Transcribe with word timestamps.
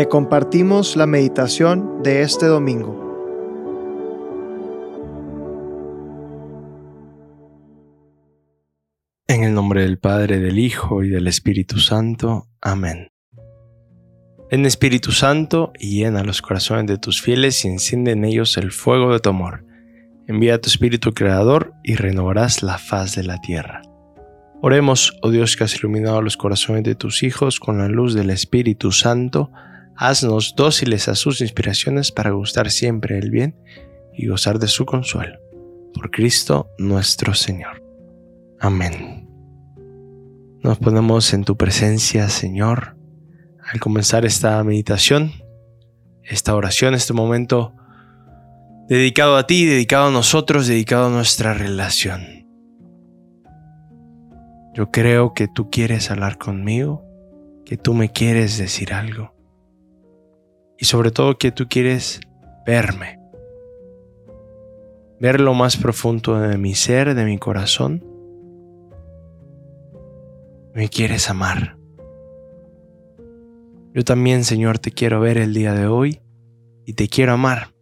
Te 0.00 0.08
compartimos 0.08 0.96
la 0.96 1.06
meditación 1.06 2.02
de 2.02 2.22
este 2.22 2.46
domingo. 2.46 2.96
En 9.28 9.44
el 9.44 9.52
nombre 9.52 9.82
del 9.82 9.98
Padre, 9.98 10.38
del 10.38 10.58
Hijo 10.58 11.02
y 11.02 11.10
del 11.10 11.26
Espíritu 11.26 11.80
Santo. 11.80 12.48
Amén. 12.62 13.08
En 14.50 14.64
Espíritu 14.64 15.12
Santo, 15.12 15.74
llena 15.78 16.24
los 16.24 16.40
corazones 16.40 16.86
de 16.86 16.96
tus 16.96 17.20
fieles 17.20 17.62
y 17.66 17.68
enciende 17.68 18.12
en 18.12 18.24
ellos 18.24 18.56
el 18.56 18.72
fuego 18.72 19.12
de 19.12 19.20
tu 19.20 19.28
amor. 19.28 19.66
Envía 20.26 20.62
tu 20.62 20.70
Espíritu 20.70 21.12
Creador 21.12 21.74
y 21.84 21.96
renovarás 21.96 22.62
la 22.62 22.78
faz 22.78 23.16
de 23.16 23.24
la 23.24 23.38
tierra. 23.42 23.82
Oremos, 24.62 25.18
oh 25.20 25.30
Dios 25.30 25.56
que 25.56 25.64
has 25.64 25.76
iluminado 25.76 26.22
los 26.22 26.38
corazones 26.38 26.84
de 26.84 26.94
tus 26.94 27.22
hijos 27.22 27.60
con 27.60 27.76
la 27.76 27.88
luz 27.88 28.14
del 28.14 28.30
Espíritu 28.30 28.92
Santo, 28.92 29.50
haznos 30.00 30.54
dóciles 30.56 31.08
a 31.08 31.14
sus 31.14 31.42
inspiraciones 31.42 32.10
para 32.10 32.30
gustar 32.30 32.70
siempre 32.70 33.18
el 33.18 33.30
bien 33.30 33.54
y 34.14 34.28
gozar 34.28 34.58
de 34.58 34.66
su 34.66 34.86
consuelo. 34.86 35.38
Por 35.92 36.10
Cristo 36.10 36.70
nuestro 36.78 37.34
Señor. 37.34 37.84
Amén. 38.58 39.28
Nos 40.62 40.78
ponemos 40.78 41.34
en 41.34 41.44
tu 41.44 41.58
presencia, 41.58 42.30
Señor, 42.30 42.96
al 43.62 43.78
comenzar 43.78 44.24
esta 44.24 44.64
meditación, 44.64 45.32
esta 46.22 46.54
oración, 46.54 46.94
este 46.94 47.12
momento 47.12 47.74
dedicado 48.88 49.36
a 49.36 49.46
ti, 49.46 49.66
dedicado 49.66 50.08
a 50.08 50.12
nosotros, 50.12 50.66
dedicado 50.66 51.08
a 51.08 51.10
nuestra 51.10 51.52
relación. 51.52 52.46
Yo 54.74 54.90
creo 54.90 55.34
que 55.34 55.46
tú 55.46 55.68
quieres 55.68 56.10
hablar 56.10 56.38
conmigo, 56.38 57.04
que 57.66 57.76
tú 57.76 57.92
me 57.92 58.10
quieres 58.10 58.56
decir 58.56 58.94
algo. 58.94 59.39
Y 60.80 60.86
sobre 60.86 61.10
todo 61.10 61.36
que 61.36 61.52
tú 61.52 61.66
quieres 61.68 62.20
verme. 62.64 63.20
Ver 65.20 65.38
lo 65.38 65.52
más 65.52 65.76
profundo 65.76 66.40
de 66.40 66.56
mi 66.56 66.74
ser, 66.74 67.14
de 67.14 67.26
mi 67.26 67.36
corazón. 67.36 68.02
Me 70.74 70.88
quieres 70.88 71.28
amar. 71.28 71.76
Yo 73.92 74.04
también, 74.04 74.44
Señor, 74.44 74.78
te 74.78 74.90
quiero 74.90 75.20
ver 75.20 75.36
el 75.36 75.52
día 75.52 75.74
de 75.74 75.86
hoy 75.86 76.22
y 76.86 76.94
te 76.94 77.08
quiero 77.08 77.34
amar. 77.34 77.74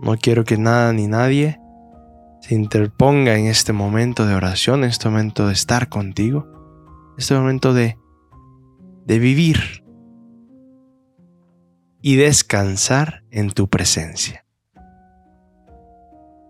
No 0.00 0.16
quiero 0.16 0.44
que 0.44 0.58
nada 0.58 0.92
ni 0.92 1.06
nadie 1.06 1.60
se 2.40 2.56
interponga 2.56 3.38
en 3.38 3.46
este 3.46 3.72
momento 3.72 4.26
de 4.26 4.34
oración, 4.34 4.82
en 4.82 4.90
este 4.90 5.08
momento 5.08 5.46
de 5.46 5.52
estar 5.52 5.88
contigo, 5.88 6.48
en 7.12 7.18
este 7.18 7.34
momento 7.34 7.72
de, 7.72 7.96
de 9.06 9.18
vivir 9.20 9.81
y 12.02 12.16
descansar 12.16 13.22
en 13.30 13.50
tu 13.50 13.68
presencia. 13.68 14.44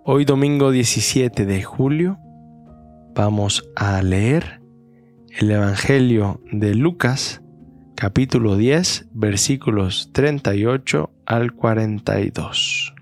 Hoy 0.05 0.25
domingo 0.25 0.71
17 0.71 1.45
de 1.45 1.63
julio 1.63 2.19
vamos 3.15 3.71
a 3.77 4.01
leer 4.01 4.63
el 5.39 5.51
Evangelio 5.51 6.41
de 6.51 6.75
Lucas 6.75 7.43
capítulo 7.95 8.57
10 8.57 9.09
versículos 9.13 10.09
38 10.13 11.11
al 11.27 11.53
42. 11.53 12.95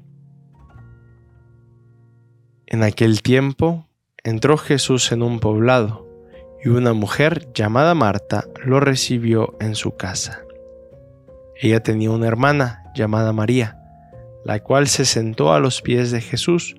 En 2.66 2.82
aquel 2.82 3.22
tiempo 3.22 3.88
entró 4.24 4.58
Jesús 4.58 5.12
en 5.12 5.22
un 5.22 5.38
poblado 5.38 6.06
y 6.64 6.68
una 6.68 6.92
mujer 6.94 7.52
llamada 7.54 7.94
Marta 7.94 8.44
lo 8.64 8.80
recibió 8.80 9.56
en 9.60 9.76
su 9.76 9.96
casa. 9.96 10.42
Ella 11.60 11.82
tenía 11.82 12.10
una 12.10 12.26
hermana 12.26 12.82
llamada 12.94 13.32
María, 13.32 13.78
la 14.44 14.60
cual 14.60 14.88
se 14.88 15.04
sentó 15.04 15.52
a 15.52 15.60
los 15.60 15.82
pies 15.82 16.10
de 16.10 16.20
Jesús 16.20 16.76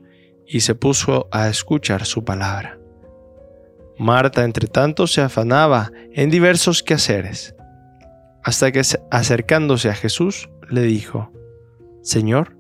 y 0.48 0.62
se 0.62 0.76
puso 0.76 1.28
a 1.32 1.48
escuchar 1.48 2.06
su 2.06 2.26
palabra. 2.26 2.80
Marta, 3.98 4.44
entre 4.44 4.68
tanto, 4.68 5.06
se 5.06 5.22
afanaba 5.22 5.92
en 6.14 6.30
diversos 6.30 6.82
quehaceres, 6.82 7.56
hasta 8.44 8.72
que 8.72 8.82
acercándose 9.12 9.90
a 9.90 9.94
Jesús 9.94 10.50
le 10.70 10.82
dijo, 10.82 11.32
Señor, 12.02 12.58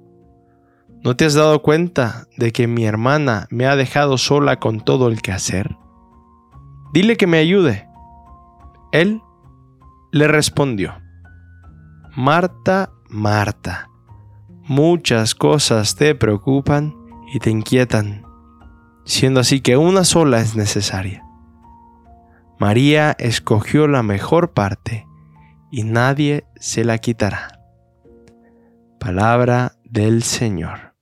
¿No 1.03 1.15
te 1.15 1.25
has 1.25 1.33
dado 1.33 1.63
cuenta 1.63 2.27
de 2.37 2.51
que 2.51 2.67
mi 2.67 2.85
hermana 2.85 3.47
me 3.49 3.65
ha 3.65 3.75
dejado 3.75 4.19
sola 4.19 4.59
con 4.59 4.81
todo 4.81 5.07
el 5.07 5.23
que 5.23 5.31
hacer? 5.31 5.75
Dile 6.93 7.17
que 7.17 7.25
me 7.25 7.39
ayude. 7.39 7.87
Él 8.91 9.19
le 10.11 10.27
respondió, 10.27 11.00
Marta, 12.15 12.91
Marta, 13.07 13.89
muchas 14.63 15.33
cosas 15.33 15.95
te 15.95 16.13
preocupan 16.13 16.93
y 17.33 17.39
te 17.39 17.49
inquietan, 17.49 18.25
siendo 19.05 19.39
así 19.39 19.61
que 19.61 19.77
una 19.77 20.03
sola 20.03 20.41
es 20.41 20.57
necesaria. 20.57 21.23
María 22.59 23.15
escogió 23.17 23.87
la 23.87 24.03
mejor 24.03 24.51
parte 24.51 25.07
y 25.71 25.83
nadie 25.83 26.43
se 26.57 26.83
la 26.83 26.97
quitará. 26.97 27.61
Palabra 28.99 29.77
del 29.85 30.21
Señor. 30.23 30.93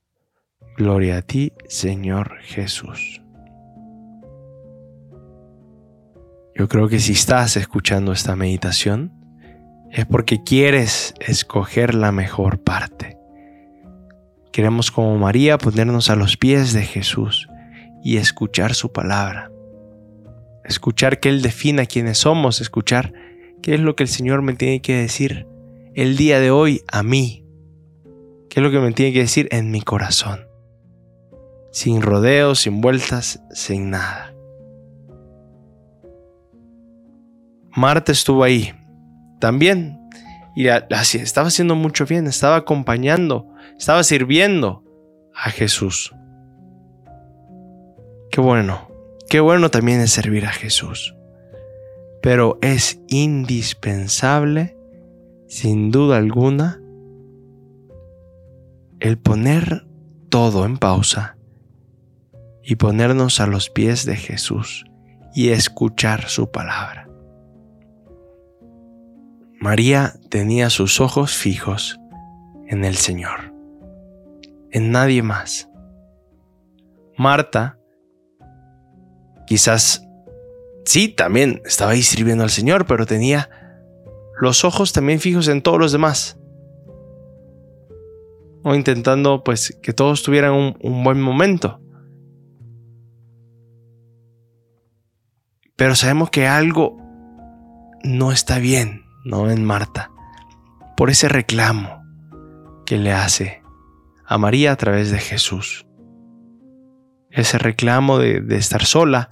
Gloria 0.77 1.17
a 1.17 1.21
ti, 1.23 1.53
Señor 1.67 2.37
Jesús. 2.43 3.23
Yo 6.53 6.67
creo 6.67 6.87
que 6.87 6.99
si 6.99 7.13
estás 7.13 7.57
escuchando 7.57 8.11
esta 8.11 8.35
meditación, 8.35 9.18
es 9.91 10.05
porque 10.05 10.43
quieres 10.43 11.13
escoger 11.19 11.95
la 11.95 12.11
mejor 12.11 12.59
parte. 12.59 13.17
Queremos 14.51 14.91
como 14.91 15.17
María 15.17 15.57
ponernos 15.57 16.09
a 16.09 16.15
los 16.15 16.37
pies 16.37 16.73
de 16.73 16.83
Jesús 16.83 17.47
y 18.03 18.17
escuchar 18.17 18.73
su 18.73 18.91
palabra. 18.91 19.51
Escuchar 20.63 21.19
que 21.19 21.29
Él 21.29 21.41
defina 21.41 21.85
quiénes 21.85 22.19
somos, 22.19 22.61
escuchar 22.61 23.13
qué 23.61 23.75
es 23.75 23.79
lo 23.79 23.95
que 23.95 24.03
el 24.03 24.09
Señor 24.09 24.41
me 24.41 24.53
tiene 24.53 24.81
que 24.81 24.95
decir 24.95 25.47
el 25.95 26.17
día 26.17 26.39
de 26.39 26.51
hoy 26.51 26.81
a 26.91 27.03
mí, 27.03 27.45
qué 28.49 28.59
es 28.59 28.63
lo 28.63 28.71
que 28.71 28.79
me 28.79 28.91
tiene 28.91 29.13
que 29.13 29.19
decir 29.19 29.47
en 29.51 29.71
mi 29.71 29.81
corazón 29.81 30.49
sin 31.71 32.01
rodeos, 32.01 32.59
sin 32.59 32.81
vueltas, 32.81 33.41
sin 33.51 33.89
nada. 33.89 34.33
Marta 37.75 38.11
estuvo 38.11 38.43
ahí 38.43 38.73
también 39.39 39.99
y 40.55 40.67
estaba 40.67 41.47
haciendo 41.47 41.75
mucho 41.75 42.05
bien, 42.05 42.27
estaba 42.27 42.57
acompañando, 42.57 43.47
estaba 43.77 44.03
sirviendo 44.03 44.83
a 45.33 45.49
Jesús. 45.51 46.13
Qué 48.31 48.41
bueno, 48.41 48.89
qué 49.29 49.39
bueno 49.39 49.71
también 49.71 50.01
es 50.01 50.11
servir 50.11 50.45
a 50.45 50.51
Jesús. 50.51 51.15
Pero 52.21 52.59
es 52.61 52.99
indispensable, 53.07 54.77
sin 55.47 55.91
duda 55.91 56.17
alguna, 56.17 56.81
el 58.99 59.17
poner 59.17 59.87
todo 60.27 60.65
en 60.65 60.77
pausa 60.77 61.37
y 62.61 62.75
ponernos 62.75 63.39
a 63.39 63.47
los 63.47 63.69
pies 63.69 64.05
de 64.05 64.17
Jesús 64.17 64.85
y 65.33 65.49
escuchar 65.49 66.27
su 66.27 66.51
palabra. 66.51 67.08
María 69.59 70.13
tenía 70.29 70.69
sus 70.69 71.01
ojos 71.01 71.35
fijos 71.35 71.99
en 72.67 72.85
el 72.85 72.95
Señor, 72.95 73.53
en 74.71 74.91
nadie 74.91 75.21
más. 75.21 75.69
Marta, 77.17 77.77
quizás 79.45 80.07
sí, 80.85 81.09
también 81.09 81.61
estaba 81.65 81.91
ahí 81.91 82.03
sirviendo 82.03 82.45
al 82.45 82.51
Señor, 82.51 82.85
pero 82.85 83.05
tenía 83.05 83.49
los 84.39 84.63
ojos 84.63 84.93
también 84.93 85.19
fijos 85.19 85.49
en 85.49 85.61
todos 85.61 85.77
los 85.77 85.91
demás. 85.91 86.39
O 88.63 88.75
intentando 88.75 89.43
pues 89.43 89.77
que 89.81 89.91
todos 89.91 90.23
tuvieran 90.23 90.53
un, 90.53 90.77
un 90.81 91.03
buen 91.03 91.19
momento. 91.19 91.81
Pero 95.75 95.95
sabemos 95.95 96.29
que 96.29 96.47
algo 96.47 96.95
no 98.03 98.31
está 98.31 98.59
bien, 98.59 99.08
¿no? 99.25 99.49
En 99.49 99.63
Marta. 99.63 100.11
Por 100.97 101.09
ese 101.09 101.29
reclamo 101.29 102.03
que 102.85 102.97
le 102.97 103.13
hace 103.13 103.61
a 104.25 104.37
María 104.37 104.71
a 104.71 104.75
través 104.75 105.11
de 105.11 105.19
Jesús. 105.19 105.85
Ese 107.29 107.57
reclamo 107.57 108.17
de, 108.17 108.43
estar 108.55 108.85
sola, 108.85 109.29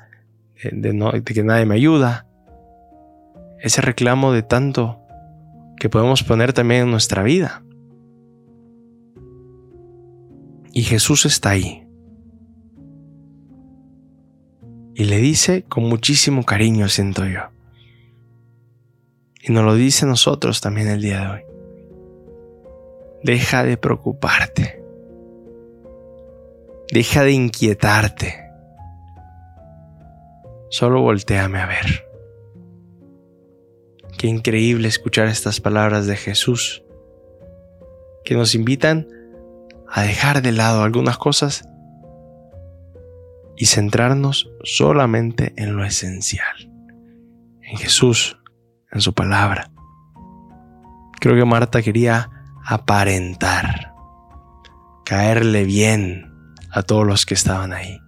de, 0.63 0.93
de 0.93 1.33
que 1.33 1.43
nadie 1.43 1.65
me 1.65 1.75
ayuda. 1.75 2.27
Ese 3.59 3.81
reclamo 3.81 4.31
de 4.31 4.43
tanto 4.43 4.99
que 5.79 5.89
podemos 5.89 6.23
poner 6.23 6.53
también 6.53 6.83
en 6.83 6.91
nuestra 6.91 7.23
vida. 7.23 7.63
Y 10.71 10.83
Jesús 10.83 11.25
está 11.25 11.49
ahí 11.49 11.87
Y 14.97 15.03
le 15.03 15.19
dice 15.19 15.63
con 15.69 15.83
muchísimo 15.83 16.43
cariño, 16.43 16.89
siento 16.89 17.23
yo. 17.27 17.41
Y 19.47 19.53
nos 19.53 19.63
lo 19.63 19.75
dice 19.75 20.03
a 20.03 20.09
nosotros 20.09 20.59
también 20.59 20.89
el 20.89 21.01
día 21.01 21.21
de 21.21 21.27
hoy. 21.27 21.41
Deja 23.23 23.63
de 23.63 23.77
preocuparte. 23.77 24.83
Deja 26.91 27.23
de 27.23 27.31
inquietarte. 27.31 28.35
Solo 30.69 31.01
volteame 31.01 31.59
a 31.59 31.65
ver. 31.65 32.05
Qué 34.17 34.27
increíble 34.27 34.89
escuchar 34.89 35.27
estas 35.27 35.61
palabras 35.61 36.07
de 36.07 36.17
Jesús, 36.17 36.83
que 38.25 38.35
nos 38.35 38.53
invitan 38.53 39.07
a 39.87 40.01
dejar 40.01 40.41
de 40.41 40.51
lado 40.51 40.83
algunas 40.83 41.17
cosas 41.17 41.63
y 43.55 43.67
centrarnos 43.67 44.51
solamente 44.63 45.53
en 45.55 45.77
lo 45.77 45.85
esencial, 45.85 46.69
en 47.61 47.77
Jesús, 47.77 48.37
en 48.97 49.01
su 49.01 49.13
palabra. 49.13 49.71
Creo 51.19 51.35
que 51.35 51.45
Marta 51.45 51.83
quería 51.83 52.31
aparentar, 52.65 53.93
caerle 55.05 55.65
bien 55.65 56.33
a 56.71 56.81
todos 56.81 57.05
los 57.05 57.25
que 57.25 57.35
estaban 57.35 57.73
ahí. 57.73 57.99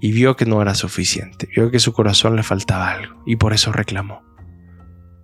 Y 0.00 0.12
vio 0.12 0.36
que 0.36 0.46
no 0.46 0.62
era 0.62 0.74
suficiente, 0.74 1.48
vio 1.54 1.70
que 1.72 1.80
su 1.80 1.92
corazón 1.92 2.36
le 2.36 2.42
faltaba 2.44 2.90
algo 2.90 3.22
y 3.26 3.36
por 3.36 3.52
eso 3.52 3.72
reclamó. 3.72 4.22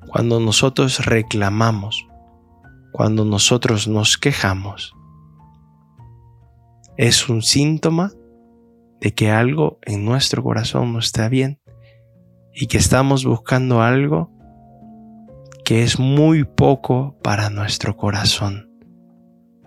Cuando 0.09 0.41
nosotros 0.41 1.07
reclamamos, 1.07 2.07
cuando 2.91 3.25
nosotros 3.25 3.87
nos 3.87 4.19
quejamos, 4.19 4.97
es 6.97 7.29
un 7.29 7.43
síntoma 7.43 8.11
de 9.01 9.15
que 9.15 9.31
algo 9.31 9.79
en 9.83 10.05
nuestro 10.05 10.43
corazón 10.43 10.93
no 10.93 10.99
está 10.99 11.29
bien 11.29 11.60
y 12.53 12.67
que 12.67 12.79
estamos 12.79 13.25
buscando 13.25 13.83
algo 13.83 14.31
que 15.65 15.83
es 15.83 15.99
muy 15.99 16.45
poco 16.45 17.17
para 17.23 17.51
nuestro 17.51 17.97
corazón. 17.97 18.69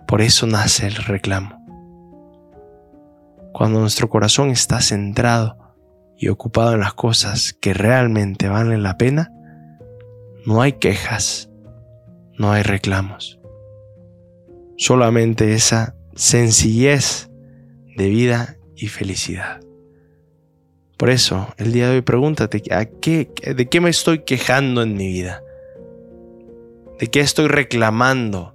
Por 0.06 0.20
eso 0.20 0.46
nace 0.46 0.86
el 0.86 0.96
reclamo. 0.96 1.60
Cuando 3.52 3.80
nuestro 3.80 4.10
corazón 4.10 4.50
está 4.50 4.80
centrado 4.80 5.56
y 6.16 6.28
ocupado 6.28 6.74
en 6.74 6.80
las 6.80 6.94
cosas 6.94 7.52
que 7.54 7.72
realmente 7.72 8.48
valen 8.48 8.82
la 8.82 8.98
pena, 8.98 9.32
no 10.44 10.60
hay 10.60 10.74
quejas, 10.74 11.50
no 12.38 12.52
hay 12.52 12.62
reclamos. 12.62 13.40
Solamente 14.76 15.54
esa 15.54 15.96
sencillez 16.14 17.30
de 17.96 18.08
vida 18.08 18.56
y 18.76 18.88
felicidad. 18.88 19.60
Por 21.04 21.10
eso, 21.10 21.48
el 21.58 21.72
día 21.72 21.90
de 21.90 21.96
hoy 21.96 22.00
pregúntate, 22.00 22.62
¿a 22.70 22.86
qué, 22.86 23.30
¿de 23.54 23.68
qué 23.68 23.82
me 23.82 23.90
estoy 23.90 24.20
quejando 24.20 24.80
en 24.80 24.96
mi 24.96 25.08
vida? 25.08 25.42
¿De 26.98 27.08
qué 27.08 27.20
estoy 27.20 27.48
reclamando? 27.48 28.54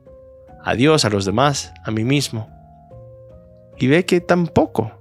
A 0.63 0.73
Dios, 0.73 1.05
a 1.05 1.11
los 1.11 1.25
demás, 1.25 1.71
a 1.85 1.91
mí 1.91 2.03
mismo. 2.03 2.49
Y 3.77 3.85
ve 3.85 4.03
que 4.03 4.19
tampoco 4.19 4.91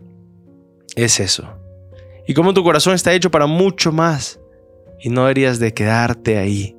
es 0.94 1.20
eso. 1.20 1.48
Y 2.26 2.34
como 2.34 2.52
tu 2.52 2.62
corazón 2.62 2.92
está 2.92 3.14
hecho 3.14 3.30
para 3.30 3.46
mucho 3.46 3.92
más. 3.92 4.38
Y 5.00 5.08
no 5.08 5.22
deberías 5.22 5.58
de 5.58 5.72
quedarte 5.72 6.36
ahí. 6.36 6.76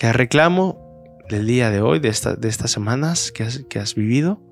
Que 0.00 0.12
reclamo 0.12 1.14
del 1.28 1.46
día 1.46 1.70
de 1.70 1.80
hoy, 1.80 2.00
de, 2.00 2.10
de 2.10 2.48
estas 2.48 2.72
semanas 2.72 3.30
que 3.30 3.44
has, 3.44 3.64
que 3.70 3.78
has 3.78 3.94
vivido, 3.94 4.42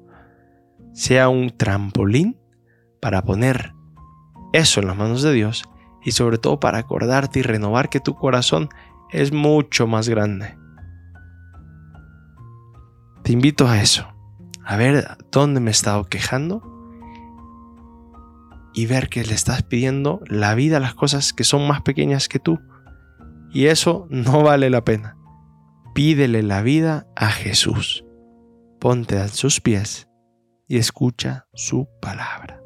sea 0.93 1.29
un 1.29 1.51
trampolín 1.51 2.39
para 3.01 3.23
poner 3.23 3.73
eso 4.53 4.81
en 4.81 4.87
las 4.87 4.97
manos 4.97 5.23
de 5.23 5.33
Dios 5.33 5.65
y 6.03 6.13
sobre 6.13 6.39
todo 6.39 6.61
para 6.61 6.79
acordarte 6.79 7.41
y 7.41 7.43
renovar 7.43 7.89
que 7.89 8.01
tu 8.01 8.15
corazón 8.15 8.69
es 9.11 9.33
mucho 9.33 9.87
más 9.87 10.09
grande. 10.09 10.57
Te 13.23 13.33
invito 13.33 13.69
a 13.69 13.81
eso, 13.81 14.09
a 14.65 14.77
ver 14.77 15.17
dónde 15.31 15.61
me 15.61 15.71
he 15.71 15.73
estado 15.73 16.05
quejando 16.05 16.63
y 18.75 18.87
ver 18.87 19.09
que 19.09 19.25
le 19.25 19.35
estás 19.35 19.63
pidiendo 19.63 20.21
la 20.27 20.55
vida 20.55 20.79
a 20.79 20.81
las 20.81 20.95
cosas 20.95 21.33
que 21.33 21.45
son 21.45 21.67
más 21.69 21.83
pequeñas 21.83 22.29
que 22.29 22.39
tú. 22.39 22.59
Y 23.53 23.67
eso 23.67 24.07
no 24.11 24.43
vale 24.43 24.71
la 24.71 24.83
pena. 24.83 25.17
Pídele 25.95 26.43
la 26.43 26.63
vida 26.63 27.07
a 27.15 27.29
Jesús. 27.29 28.05
Ponte 28.81 29.19
a 29.19 29.29
sus 29.29 29.61
pies 29.61 30.09
y 30.67 30.79
escucha 30.79 31.47
su 31.53 31.87
palabra. 32.01 32.62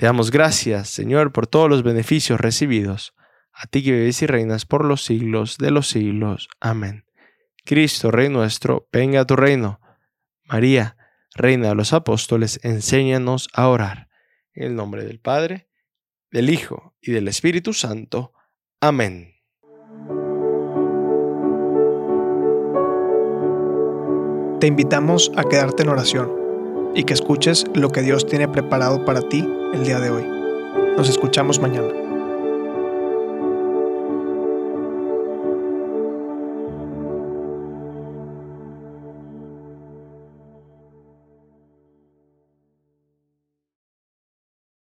Te 0.00 0.06
damos 0.06 0.30
gracias, 0.30 0.88
Señor, 0.88 1.30
por 1.30 1.46
todos 1.46 1.68
los 1.68 1.82
beneficios 1.82 2.40
recibidos. 2.40 3.14
A 3.52 3.66
ti 3.66 3.84
que 3.84 3.92
vives 3.92 4.22
y 4.22 4.26
reinas 4.26 4.64
por 4.64 4.82
los 4.82 5.04
siglos 5.04 5.58
de 5.58 5.70
los 5.70 5.88
siglos. 5.88 6.48
Amén. 6.58 7.04
Cristo, 7.66 8.10
Rey 8.10 8.30
nuestro, 8.30 8.88
venga 8.90 9.20
a 9.20 9.26
tu 9.26 9.36
reino. 9.36 9.78
María, 10.46 10.96
Reina 11.34 11.68
de 11.68 11.74
los 11.74 11.92
Apóstoles, 11.92 12.60
enséñanos 12.62 13.50
a 13.52 13.68
orar. 13.68 14.08
En 14.54 14.68
el 14.68 14.74
nombre 14.74 15.04
del 15.04 15.20
Padre, 15.20 15.68
del 16.30 16.48
Hijo 16.48 16.94
y 17.02 17.12
del 17.12 17.28
Espíritu 17.28 17.74
Santo. 17.74 18.32
Amén. 18.80 19.34
Te 24.60 24.66
invitamos 24.66 25.30
a 25.36 25.44
quedarte 25.44 25.82
en 25.82 25.90
oración 25.90 26.39
y 26.94 27.04
que 27.04 27.14
escuches 27.14 27.66
lo 27.74 27.90
que 27.90 28.02
Dios 28.02 28.26
tiene 28.26 28.48
preparado 28.48 29.04
para 29.04 29.22
ti 29.22 29.46
el 29.72 29.84
día 29.84 30.00
de 30.00 30.10
hoy. 30.10 30.26
Nos 30.96 31.08
escuchamos 31.08 31.60
mañana. 31.60 31.99